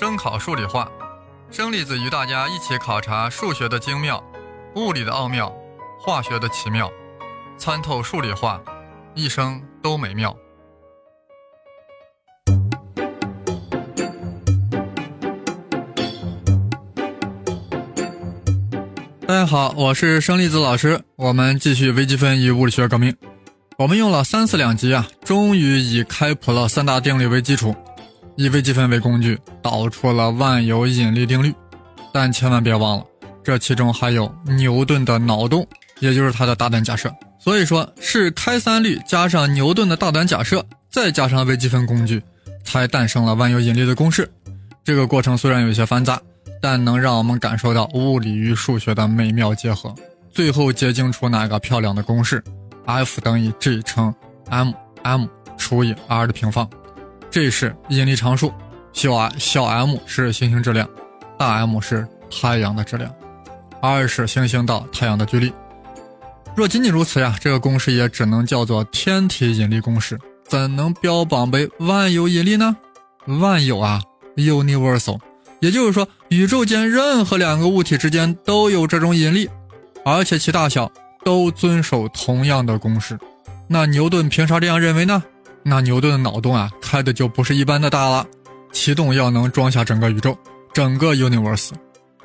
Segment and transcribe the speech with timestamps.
[0.00, 0.88] 声考数理化，
[1.50, 4.22] 生粒子与大家一起考察数学的精妙、
[4.76, 5.52] 物理的奥妙、
[5.98, 6.88] 化学的奇妙，
[7.56, 8.62] 参透数理化，
[9.16, 10.32] 一生都美妙。
[19.26, 23.16] 大家好，我是生粒子老师，我们继续微积分与物理学革命。
[23.76, 27.74] 我们用了三四两集啊，终于以开普勒三大定律为基础，
[28.38, 31.52] 以微积分为工具，导出了万有引力定律。
[32.12, 33.04] 但千万别忘了，
[33.44, 35.66] 这其中还有牛顿的脑洞，
[36.00, 37.12] 也就是他的大胆假设。
[37.38, 42.22] 所以说是开三律加上牛顿的大胆假设，再加上微积分工具，
[42.64, 44.30] 才诞生了万有引力的公式。
[44.82, 46.18] 这个过程虽然有些繁杂。
[46.60, 49.94] 但能让我们感受到物理与数学的美妙结合，
[50.32, 52.42] 最后结晶出那个漂亮的公式
[52.84, 54.12] ：F 等于 G 乘
[54.48, 54.72] m
[55.04, 56.68] m 除以 r 的平方。
[57.30, 58.52] 这是引力常数，
[58.92, 60.88] 小 i 小 m 是行星质量，
[61.38, 63.14] 大 M 是太阳的质量
[63.82, 65.52] ，r 是行星到太阳的距离。
[66.56, 72.76] 若仅仅如此呀，这个公式也只能叫做天体引力公式，怎能标榜为万有引力呢？
[73.26, 74.02] 万有啊
[74.36, 75.18] ，universal。
[75.60, 79.48] 也就是说，宇宙间任何两个物体之间都有这种引力，
[80.04, 80.90] 而且其大小
[81.24, 83.18] 都遵守同样的公式。
[83.68, 85.22] 那牛顿凭啥这样认为呢？
[85.68, 88.26] 那牛顿的脑洞啊，开的就不是一般的大了，
[88.72, 90.36] 启动要能装下整个宇宙，
[90.72, 91.70] 整个 universe。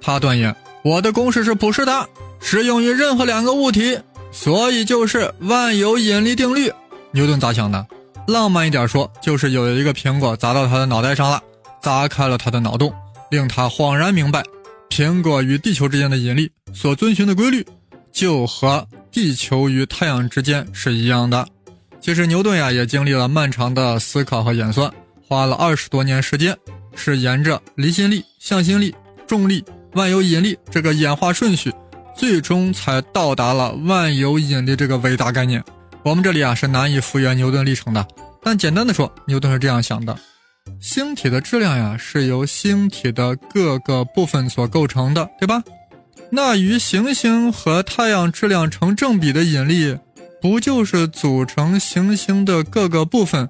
[0.00, 2.08] 他断言，我的公式是普适的，
[2.40, 3.98] 适用于任何两个物体，
[4.32, 6.72] 所以就是万有引力定律。
[7.12, 7.86] 牛顿咋想的？
[8.26, 11.42] 浪漫一点说，就是有一个苹果砸到他的脑袋上了，
[11.80, 12.92] 砸开了他的脑洞。
[13.30, 14.42] 令他恍然明白，
[14.88, 17.66] 苹果与地球之间的引力所遵循的规律，
[18.10, 21.46] 就和地球与太阳之间是一样的。
[22.00, 24.90] 其实牛顿呀，也经历了漫长的思考和演算，
[25.26, 26.56] 花了二十多年时间，
[26.94, 28.94] 是沿着离心力、向心力、
[29.26, 29.62] 重力、
[29.94, 31.72] 万有引力这个演化顺序，
[32.16, 35.62] 最终才到达了万有引力这个伟大概念。
[36.04, 38.06] 我们这里啊，是难以复原牛顿历程的，
[38.42, 40.16] 但简单的说，牛顿是这样想的。
[40.80, 45.62] 星体的质量呀，是由星体的各个部分所构成的，对吧？
[46.30, 49.98] 那与行星和太阳质量成正比的引力，
[50.40, 53.48] 不就是组成行星的各个部分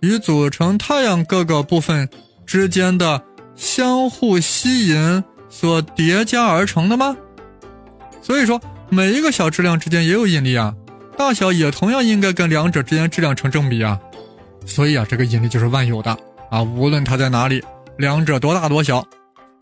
[0.00, 2.08] 与组成太阳各个部分
[2.44, 3.22] 之间的
[3.54, 7.16] 相互吸引所叠加而成的吗？
[8.20, 10.74] 所以说，每一个小质量之间也有引力啊，
[11.16, 14.00] 大小也同样应该跟两者之间质量成正比啊。
[14.66, 16.16] 所以啊，这个引力就是万有的。
[16.50, 17.62] 啊，无论它在哪里，
[17.98, 19.06] 两者多大多小，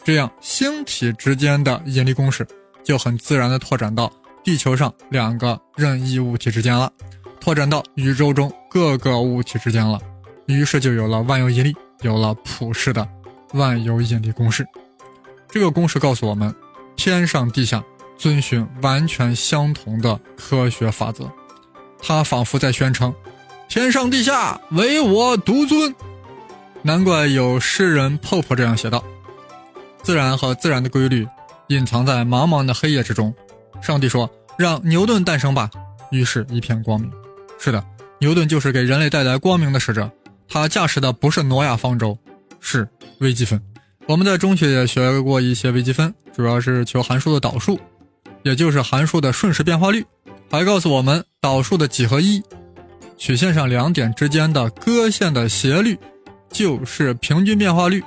[0.04, 2.46] 这样星体之间的引力公式
[2.82, 4.12] 就很自然的拓展到
[4.44, 6.90] 地球上两个任意物体之间了，
[7.40, 10.00] 拓展到宇宙中各个物体之间了，
[10.46, 13.06] 于是就有了万有引力，有了普世的
[13.52, 14.66] 万有引力公式。
[15.48, 16.52] 这个公式告诉我们，
[16.96, 17.82] 天上地下
[18.16, 21.30] 遵循完全相同的科学法则，
[22.00, 23.14] 它仿佛在宣称，
[23.68, 25.94] 天上地下唯我独尊。
[26.82, 29.04] 难怪有诗人 Pope 这样写道
[30.02, 31.28] ：“自然和自然的规律
[31.68, 33.32] 隐藏在茫茫的黑夜之中。”
[33.80, 34.28] 上帝说
[34.58, 35.70] ：“让牛顿诞生吧。”
[36.10, 37.10] 于是，一片光明。
[37.58, 37.84] 是的，
[38.18, 40.10] 牛顿就是给人类带来光明的使者。
[40.48, 42.18] 他驾驶的不是挪亚方舟，
[42.60, 42.86] 是
[43.20, 43.60] 微积分。
[44.06, 47.80] 我们在中学也学过一些微积分，主要是求函数的导数，
[48.42, 50.04] 也就是函数的瞬时变化率，
[50.50, 52.42] 还告诉我们导数的几何意义。
[53.16, 55.98] 曲线上两点之间的割线的斜率。
[56.50, 58.04] 就是平均变化率，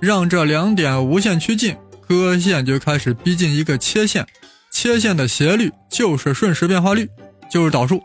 [0.00, 1.76] 让这两点无限趋近，
[2.08, 4.26] 割线就开始逼近一个切线，
[4.74, 7.08] 切线的斜率就是瞬时变化率，
[7.48, 8.02] 就是导数。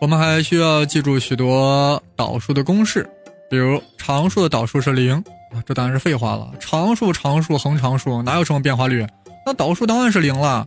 [0.00, 3.08] 我们还需要记住许多导数的公式，
[3.50, 5.14] 比如常数的导数是零
[5.52, 6.50] 啊，这当然是废话了。
[6.58, 9.06] 常数、常数、恒常数哪有什么变化率？
[9.44, 10.66] 那导数当然是零了。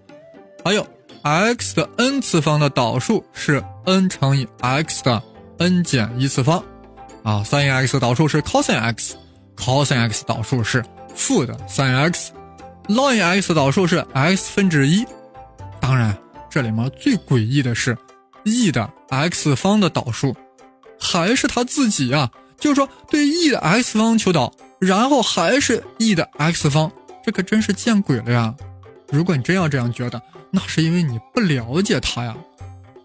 [0.63, 0.85] 还有
[1.24, 5.21] x 的 n 次方的导数是 n 乘以 x 的
[5.57, 6.63] n 减一次方。
[7.24, 10.86] 啊，sin x 导数是 cos x，cos x 导数是
[11.16, 15.04] 负的 sin x，ln x 导数是 x 分之一。
[15.81, 16.16] 当然，
[16.50, 17.98] 这里面最诡异的是
[18.45, 20.33] ，e 的 x 方的导数
[21.00, 26.89] 还是它自己啊，就是说对 e 的 x 方求导，然后还是 e 的 x 方，
[27.25, 28.56] 这可真是见鬼了呀！
[29.10, 32.36] 如果你真要这样觉得，那是因为你不了解它呀。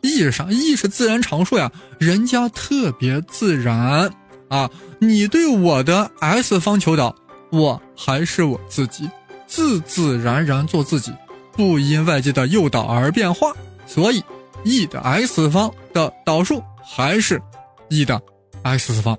[0.02, 4.08] 意义上，e 是自然常数呀，人家特别自然
[4.48, 4.70] 啊。
[5.00, 7.14] 你对我的 x 方求导，
[7.50, 9.10] 我还是我自己，
[9.48, 11.12] 自自然然做自己，
[11.56, 13.52] 不因外界的诱导而变化。
[13.86, 14.22] 所以
[14.64, 17.40] ，e 的 x 方的导数还是
[17.88, 18.20] e 的
[18.62, 19.16] x 次方，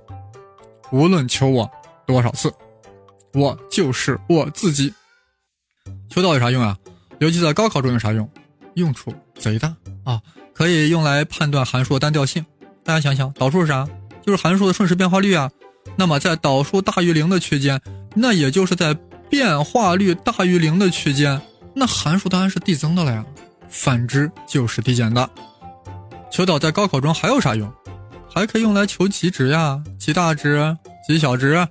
[0.92, 1.70] 无论求我
[2.06, 2.54] 多少次。
[3.34, 4.94] 我就是我自己。
[6.10, 6.78] 求导有啥用啊？
[7.20, 8.30] 尤其在高考中有啥用？
[8.76, 10.22] 用处贼大啊！
[10.54, 12.46] 可以用来判断函数的单调性。
[12.84, 13.88] 大家想想，导数是啥？
[14.26, 15.50] 就是函数的瞬时变化率啊。
[15.96, 17.82] 那么在导数大于零的区间，
[18.16, 18.94] 那也就是在
[19.30, 21.42] 变化率大于零的区间，
[21.78, 23.24] 那函数当然是递增的了呀。
[23.70, 25.30] 反之就是递减的。
[26.32, 27.72] 求导在高考中还有啥用？
[28.34, 30.78] 还可以用来求极值呀，极大值、
[31.08, 31.68] 极小值，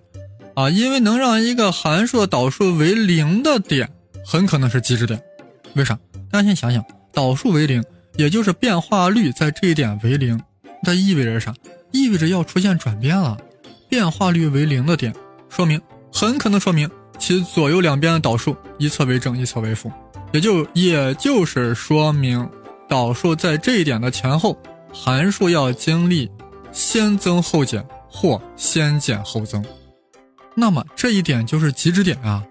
[0.54, 3.88] 啊，因为能让一个函数的导数为零的点，
[4.24, 5.20] 很可能是极值点。
[5.74, 5.98] 为啥？
[6.30, 7.84] 大家先想想，导数为零，
[8.16, 10.40] 也就是变化率在这一点为零，
[10.82, 11.54] 它意味着啥？
[11.92, 13.36] 意味着要出现转变了。
[13.88, 15.14] 变化率为零的点，
[15.48, 15.80] 说明
[16.12, 19.90] 很可能说明其左右两边的导数一侧为正，一侧为负，
[20.32, 22.48] 也就也就是说明
[22.88, 24.56] 导数在这一点的前后，
[24.92, 26.30] 函数要经历
[26.72, 29.64] 先增后减或先减后增。
[30.54, 32.42] 那么这一点就是极值点啊，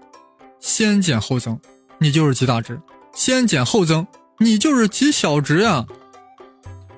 [0.60, 1.58] 先减后增，
[1.98, 2.74] 你就是极大值；
[3.14, 4.06] 先减后增，
[4.38, 5.84] 你就是极小值呀。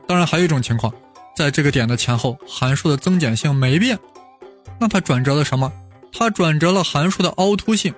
[0.07, 0.93] 当然还有一种情况，
[1.37, 3.99] 在这个点的前后，函数的增减性没变。
[4.81, 5.73] 那它转折了什么？
[6.13, 7.95] 它转折了函数的凹凸性。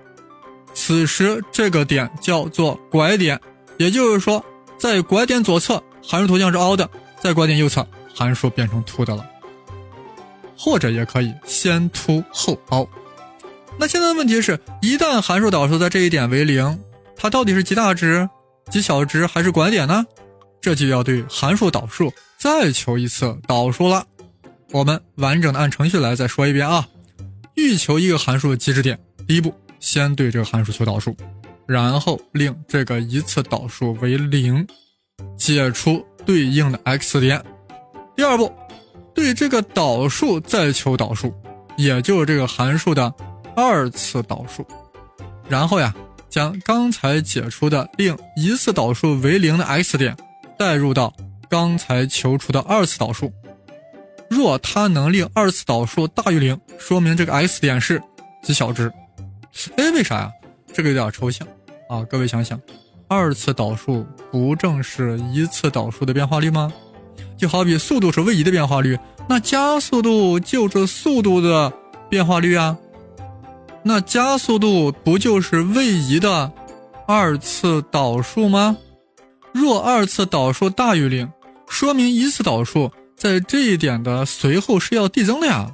[0.73, 3.41] 此时这个点叫做拐点，
[3.79, 4.45] 也就是说，
[4.79, 6.89] 在拐点左侧函数图像是凹的，
[7.21, 9.25] 在拐点右侧函数变成凸的了。
[10.57, 12.87] 或者也可以先凸后凹。
[13.79, 16.79] 那现在的问题是，一旦函数导数在这一点为零，
[17.17, 18.29] 它到底是极大值、
[18.71, 20.05] 极小值还是拐点呢？
[20.61, 24.05] 这就要对函数导数再求一次导数了。
[24.71, 26.87] 我们完整的按程序来再说一遍啊！
[27.57, 31.17] 欲求一个函数的极值点，第一步先对这个函数求导数，
[31.67, 34.67] 然后令这个一次导数为零，
[35.37, 37.43] 解出对应的 x 点。
[38.17, 38.53] 第二步，
[39.15, 41.35] 对这个导数再求导数，
[41.77, 43.13] 也就是这个函数的
[43.57, 44.67] 二次导数，
[45.49, 45.95] 然后呀，
[46.29, 50.17] 将刚才解出的令一次导数为零的 x 点
[50.59, 51.13] 带入到
[51.49, 53.33] 刚才求出的二次导数。
[54.31, 58.01] 若它能令二次导数大于零，说明这个 x 点是
[58.45, 58.91] 极小值。
[59.77, 60.31] 哎，为啥呀？
[60.73, 61.47] 这个有点抽象
[61.89, 62.05] 啊！
[62.09, 62.59] 各位想想，
[63.09, 66.73] 二次导数不正是一次导数的变化率吗？
[67.37, 68.97] 就好比速度是位移的变化率，
[69.29, 71.73] 那加速度就是速度的
[72.09, 72.79] 变化率啊。
[73.83, 76.53] 那加速度不就是位移的
[77.09, 78.77] 二次导数吗？
[79.53, 81.29] 若二次导数大于零，
[81.69, 82.93] 说明一次导数。
[83.21, 85.71] 在这一点的随后是要递增的呀，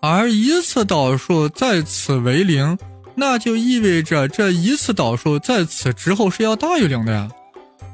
[0.00, 2.76] 而一次导数在此为零，
[3.14, 7.30] 那就意味着这一次导数在此之后是要大于零的呀，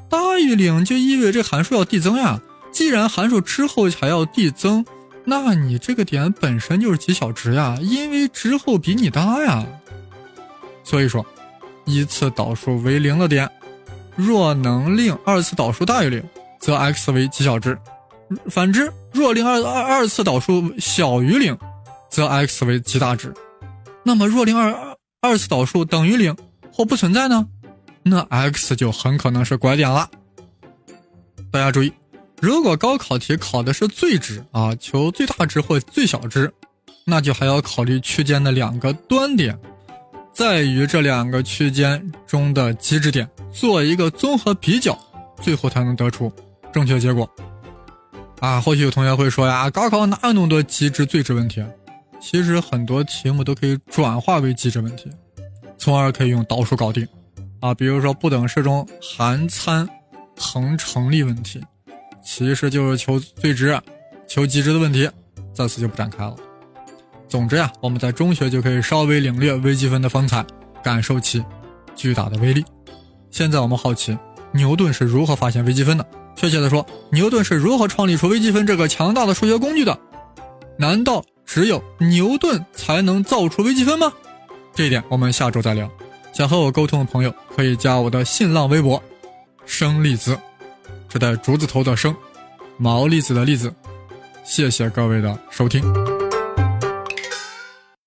[0.09, 2.41] 大于零就意味着这函数要递增呀。
[2.71, 4.83] 既然函数之后还要递增，
[5.23, 9.63] 那你这个点本身就是极小值呀，因为之后比你大呀。
[10.83, 11.23] 所以说，
[11.85, 13.47] 一次导数为零的点，
[14.15, 16.23] 若能令二次导数大于零，
[16.59, 17.77] 则 x 为极小值。
[18.47, 21.57] 反之，若令二二二次导数小于零，
[22.09, 23.33] 则 x 为极大值。
[24.03, 26.35] 那么，若令二二次导数等于零
[26.71, 27.47] 或不存在呢？
[28.03, 30.09] 那 x 就很可能是拐点了。
[31.51, 31.91] 大家注意，
[32.39, 36.51] 如果高考题考的是最值啊，求最大值或最小值，
[37.05, 39.57] 那就还要考虑区间的两个端点，
[40.31, 44.97] 在于这两个区间中的极值点做一个综合比较，
[45.41, 46.31] 最后才能得出
[46.71, 47.29] 正确结果。
[48.39, 51.63] 啊，或许有同学会说呀，高考哪有那么多极值最值问题？
[52.21, 55.09] 其实很多题目都可以转化为极值问题，
[55.77, 57.07] 从而可以用导数搞定。
[57.59, 59.87] 啊，比如说不等式中含参
[60.37, 61.61] 恒成立问题，
[62.23, 63.77] 其实就是求最值、
[64.27, 65.09] 求极值的问题，
[65.53, 66.35] 在此就不展开了。
[67.27, 70.45] 总之呀，我们在中学就可以稍微领略微积分的风采，
[70.81, 71.43] 感受其
[71.95, 72.63] 巨大的威力。
[73.29, 74.17] 现在我们好奇，
[74.53, 76.05] 牛顿是如何发现微积分的？
[76.39, 79.99] 确切的说，牛顿是如何创立出微积分这个强大的数学工具的？
[80.77, 84.13] 难道只有牛顿才能造出微积分吗？
[84.73, 85.91] 这一点我们下周再聊。
[86.31, 89.03] 想和我沟通的朋友可以加我的新浪微博
[89.65, 90.39] “生粒子”，
[91.11, 92.15] 是带竹字头的“生”，
[92.79, 93.73] 毛粒子的“粒子”。
[94.45, 96.08] 谢谢各位的收听。